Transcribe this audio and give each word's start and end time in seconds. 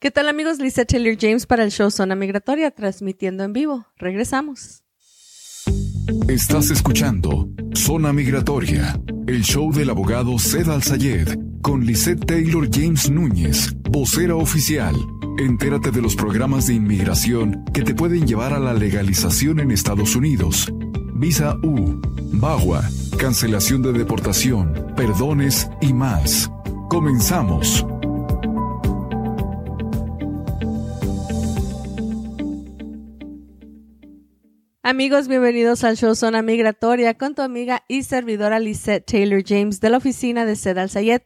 ¿Qué 0.00 0.10
tal 0.10 0.30
amigos? 0.30 0.58
Lisa 0.60 0.86
Taylor 0.86 1.14
James 1.20 1.44
para 1.44 1.62
el 1.62 1.70
show 1.70 1.90
Zona 1.90 2.14
Migratoria, 2.14 2.70
transmitiendo 2.70 3.44
en 3.44 3.52
vivo. 3.52 3.86
Regresamos. 3.98 4.82
Estás 6.26 6.70
escuchando 6.70 7.50
Zona 7.74 8.10
Migratoria, 8.10 8.98
el 9.26 9.42
show 9.42 9.70
del 9.74 9.90
abogado 9.90 10.38
Zed 10.38 10.70
Al-Sayed 10.70 11.38
con 11.60 11.84
Lisette 11.84 12.24
Taylor 12.24 12.66
James 12.72 13.10
Núñez, 13.10 13.74
vocera 13.90 14.36
oficial. 14.36 14.96
Entérate 15.38 15.90
de 15.90 16.00
los 16.00 16.16
programas 16.16 16.68
de 16.68 16.74
inmigración 16.76 17.62
que 17.74 17.82
te 17.82 17.94
pueden 17.94 18.26
llevar 18.26 18.54
a 18.54 18.58
la 18.58 18.72
legalización 18.72 19.60
en 19.60 19.70
Estados 19.70 20.16
Unidos. 20.16 20.72
Visa 21.12 21.56
U, 21.62 22.00
BAGUA, 22.32 22.88
cancelación 23.18 23.82
de 23.82 23.92
deportación, 23.92 24.94
perdones 24.96 25.68
y 25.82 25.92
más. 25.92 26.50
Comenzamos. 26.88 27.84
Amigos, 34.82 35.28
bienvenidos 35.28 35.84
al 35.84 35.98
show 35.98 36.14
Zona 36.14 36.40
Migratoria 36.40 37.12
con 37.12 37.34
tu 37.34 37.42
amiga 37.42 37.84
y 37.86 38.02
servidora 38.02 38.58
Lisette 38.58 39.04
Taylor 39.04 39.42
James 39.46 39.78
de 39.80 39.90
la 39.90 39.98
oficina 39.98 40.46
de 40.46 40.56
Sedal 40.56 40.88
Sayed. 40.88 41.20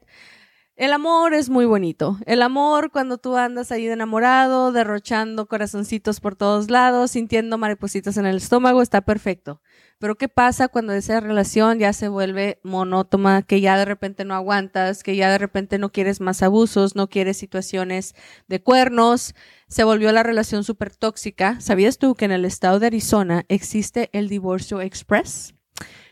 El 0.76 0.92
amor 0.92 1.34
es 1.34 1.50
muy 1.50 1.66
bonito. 1.66 2.18
El 2.26 2.42
amor 2.42 2.90
cuando 2.90 3.16
tú 3.18 3.36
andas 3.36 3.70
ahí 3.70 3.86
enamorado, 3.86 4.72
derrochando 4.72 5.46
corazoncitos 5.46 6.18
por 6.18 6.34
todos 6.34 6.68
lados, 6.68 7.12
sintiendo 7.12 7.58
maripositas 7.58 8.16
en 8.16 8.26
el 8.26 8.38
estómago, 8.38 8.82
está 8.82 9.02
perfecto. 9.02 9.60
Pero 10.00 10.16
¿qué 10.16 10.28
pasa 10.28 10.66
cuando 10.66 10.92
esa 10.92 11.20
relación 11.20 11.78
ya 11.78 11.92
se 11.92 12.08
vuelve 12.08 12.58
monótona, 12.64 13.42
que 13.42 13.60
ya 13.60 13.78
de 13.78 13.84
repente 13.84 14.24
no 14.24 14.34
aguantas, 14.34 15.04
que 15.04 15.14
ya 15.14 15.30
de 15.30 15.38
repente 15.38 15.78
no 15.78 15.92
quieres 15.92 16.20
más 16.20 16.42
abusos, 16.42 16.96
no 16.96 17.08
quieres 17.08 17.36
situaciones 17.36 18.16
de 18.48 18.60
cuernos? 18.60 19.36
Se 19.68 19.84
volvió 19.84 20.10
la 20.10 20.24
relación 20.24 20.64
súper 20.64 20.96
tóxica. 20.96 21.60
¿Sabías 21.60 21.98
tú 21.98 22.16
que 22.16 22.24
en 22.24 22.32
el 22.32 22.44
estado 22.44 22.80
de 22.80 22.86
Arizona 22.88 23.44
existe 23.48 24.10
el 24.12 24.28
divorcio 24.28 24.80
express? 24.80 25.54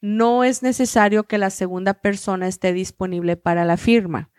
no 0.00 0.44
es 0.44 0.62
necesario 0.62 1.24
que 1.24 1.38
la 1.38 1.50
segunda 1.50 1.94
persona 1.94 2.48
esté 2.48 2.72
disponible 2.72 3.36
para 3.36 3.64
la 3.64 3.76
firma. 3.76 4.30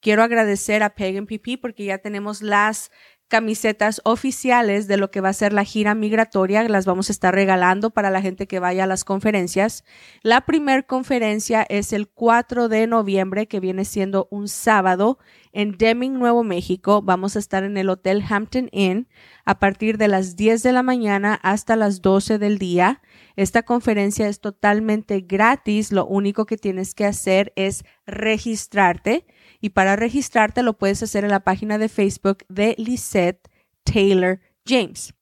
Quiero 0.00 0.22
agradecer 0.22 0.82
a 0.82 0.94
Pagan 0.94 1.26
PP 1.26 1.58
porque 1.58 1.84
ya 1.84 1.98
tenemos 1.98 2.40
las 2.42 2.90
camisetas 3.28 4.00
oficiales 4.04 4.88
de 4.88 4.96
lo 4.96 5.10
que 5.10 5.20
va 5.20 5.28
a 5.28 5.34
ser 5.34 5.52
la 5.52 5.64
gira 5.64 5.94
migratoria. 5.94 6.66
Las 6.66 6.86
vamos 6.86 7.10
a 7.10 7.12
estar 7.12 7.34
regalando 7.34 7.90
para 7.90 8.10
la 8.10 8.22
gente 8.22 8.46
que 8.46 8.58
vaya 8.58 8.84
a 8.84 8.86
las 8.86 9.04
conferencias. 9.04 9.84
La 10.22 10.40
primer 10.42 10.86
conferencia 10.86 11.64
es 11.68 11.92
el 11.92 12.08
4 12.08 12.68
de 12.68 12.86
noviembre, 12.86 13.46
que 13.46 13.60
viene 13.60 13.84
siendo 13.84 14.28
un 14.30 14.48
sábado 14.48 15.18
en 15.58 15.76
Deming, 15.76 16.20
Nuevo 16.20 16.44
México. 16.44 17.02
Vamos 17.02 17.34
a 17.34 17.40
estar 17.40 17.64
en 17.64 17.76
el 17.76 17.90
Hotel 17.90 18.22
Hampton 18.30 18.68
Inn 18.70 19.08
a 19.44 19.58
partir 19.58 19.98
de 19.98 20.06
las 20.06 20.36
10 20.36 20.62
de 20.62 20.70
la 20.70 20.84
mañana 20.84 21.34
hasta 21.42 21.74
las 21.74 22.00
12 22.00 22.38
del 22.38 22.58
día. 22.58 23.02
Esta 23.34 23.64
conferencia 23.64 24.28
es 24.28 24.38
totalmente 24.38 25.20
gratis. 25.20 25.90
Lo 25.90 26.06
único 26.06 26.46
que 26.46 26.58
tienes 26.58 26.94
que 26.94 27.06
hacer 27.06 27.52
es 27.56 27.84
registrarte 28.06 29.26
y 29.60 29.70
para 29.70 29.96
registrarte 29.96 30.62
lo 30.62 30.78
puedes 30.78 31.02
hacer 31.02 31.24
en 31.24 31.32
la 31.32 31.40
página 31.40 31.76
de 31.76 31.88
Facebook 31.88 32.44
de 32.48 32.76
Lisette 32.78 33.50
Taylor 33.82 34.38
James. 34.64 35.12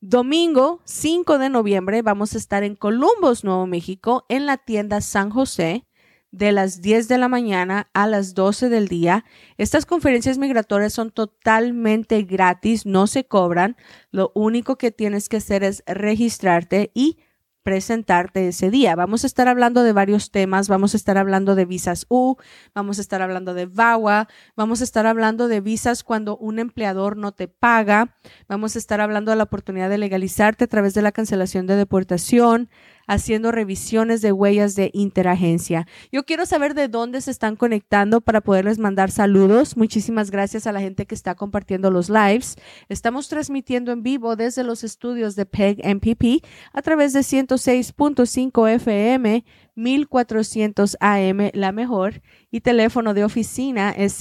Domingo 0.00 0.80
5 0.86 1.38
de 1.38 1.50
noviembre 1.50 2.02
vamos 2.02 2.34
a 2.34 2.38
estar 2.38 2.64
en 2.64 2.74
Columbus, 2.74 3.44
Nuevo 3.44 3.68
México, 3.68 4.26
en 4.28 4.46
la 4.46 4.56
tienda 4.56 5.00
San 5.00 5.30
José 5.30 5.86
de 6.34 6.50
las 6.50 6.82
10 6.82 7.06
de 7.06 7.18
la 7.18 7.28
mañana 7.28 7.88
a 7.94 8.06
las 8.06 8.34
12 8.34 8.68
del 8.68 8.88
día. 8.88 9.24
Estas 9.56 9.86
conferencias 9.86 10.36
migratorias 10.36 10.92
son 10.92 11.10
totalmente 11.10 12.22
gratis, 12.22 12.86
no 12.86 13.06
se 13.06 13.24
cobran. 13.24 13.76
Lo 14.10 14.32
único 14.34 14.76
que 14.76 14.90
tienes 14.90 15.28
que 15.28 15.36
hacer 15.36 15.62
es 15.62 15.84
registrarte 15.86 16.90
y 16.92 17.18
presentarte 17.62 18.48
ese 18.48 18.70
día. 18.70 18.94
Vamos 18.94 19.24
a 19.24 19.26
estar 19.26 19.48
hablando 19.48 19.82
de 19.82 19.92
varios 19.92 20.30
temas, 20.30 20.68
vamos 20.68 20.92
a 20.92 20.98
estar 20.98 21.16
hablando 21.16 21.54
de 21.54 21.64
visas 21.64 22.04
U, 22.10 22.36
vamos 22.74 22.98
a 22.98 23.00
estar 23.00 23.22
hablando 23.22 23.54
de 23.54 23.66
VAWA, 23.66 24.28
vamos 24.54 24.82
a 24.82 24.84
estar 24.84 25.06
hablando 25.06 25.48
de 25.48 25.62
visas 25.62 26.04
cuando 26.04 26.36
un 26.36 26.58
empleador 26.58 27.16
no 27.16 27.32
te 27.32 27.48
paga, 27.48 28.16
vamos 28.48 28.76
a 28.76 28.78
estar 28.78 29.00
hablando 29.00 29.30
de 29.30 29.38
la 29.38 29.44
oportunidad 29.44 29.88
de 29.88 29.98
legalizarte 29.98 30.64
a 30.64 30.68
través 30.68 30.92
de 30.92 31.02
la 31.02 31.12
cancelación 31.12 31.66
de 31.66 31.76
deportación, 31.76 32.68
haciendo 33.06 33.52
revisiones 33.52 34.22
de 34.22 34.32
huellas 34.32 34.74
de 34.74 34.90
interagencia. 34.92 35.86
Yo 36.12 36.24
quiero 36.24 36.46
saber 36.46 36.74
de 36.74 36.88
dónde 36.88 37.20
se 37.20 37.30
están 37.30 37.56
conectando 37.56 38.20
para 38.20 38.40
poderles 38.40 38.78
mandar 38.78 39.10
saludos. 39.10 39.76
Muchísimas 39.76 40.30
gracias 40.30 40.66
a 40.66 40.72
la 40.72 40.80
gente 40.80 41.06
que 41.06 41.14
está 41.14 41.34
compartiendo 41.34 41.90
los 41.90 42.08
lives. 42.08 42.56
Estamos 42.88 43.28
transmitiendo 43.28 43.92
en 43.92 44.02
vivo 44.02 44.36
desde 44.36 44.64
los 44.64 44.84
estudios 44.84 45.36
de 45.36 45.46
PEG 45.46 45.84
MPP 45.84 46.44
a 46.72 46.82
través 46.82 47.12
de 47.12 47.20
106.5 47.20 48.70
FM 48.70 49.44
1400 49.76 50.96
AM 51.00 51.50
La 51.52 51.72
Mejor 51.72 52.22
y 52.50 52.60
teléfono 52.60 53.14
de 53.14 53.24
oficina 53.24 53.90
es 53.90 54.12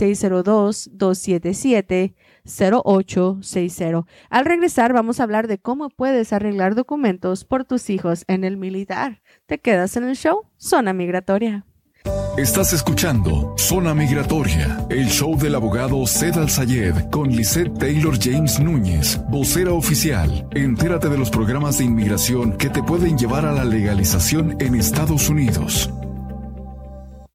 602-277-0860. 2.45 4.05
Al 4.29 4.45
regresar 4.45 4.93
vamos 4.93 5.19
a 5.19 5.23
hablar 5.23 5.47
de 5.47 5.57
cómo 5.57 5.89
puedes 5.89 6.33
arreglar 6.33 6.75
documentos 6.75 7.45
por 7.45 7.65
tus 7.65 7.89
hijos 7.89 8.25
en 8.27 8.43
el 8.43 8.57
militar. 8.57 9.21
¿Te 9.45 9.59
quedas 9.59 9.97
en 9.97 10.03
el 10.05 10.15
show? 10.15 10.47
Zona 10.57 10.93
Migratoria. 10.93 11.65
Estás 12.37 12.73
escuchando 12.73 13.53
Zona 13.57 13.93
Migratoria, 13.93 14.85
el 14.89 15.07
show 15.07 15.37
del 15.37 15.53
abogado 15.53 16.05
Zed 16.07 16.35
Al 16.35 16.49
Sayed 16.49 17.11
con 17.11 17.29
Lisette 17.29 17.77
Taylor 17.77 18.17
James 18.19 18.59
Núñez, 18.59 19.19
vocera 19.29 19.71
oficial. 19.71 20.47
Entérate 20.51 21.09
de 21.09 21.17
los 21.19 21.29
programas 21.29 21.77
de 21.77 21.85
inmigración 21.85 22.57
que 22.57 22.71
te 22.71 22.81
pueden 22.81 23.19
llevar 23.19 23.45
a 23.45 23.51
la 23.51 23.63
legalización 23.63 24.57
en 24.59 24.73
Estados 24.73 25.29
Unidos. 25.29 25.91